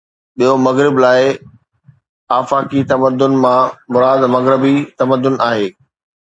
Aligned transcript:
ٻيو، 0.37 0.53
مغرب 0.67 0.93
لاءِ، 1.03 1.21
آفاقي 2.39 2.81
تمدن 2.89 3.33
مان 3.43 3.63
مراد 3.93 4.21
مغربي 4.35 4.75
تمدن 4.99 5.35
آهي. 5.49 5.67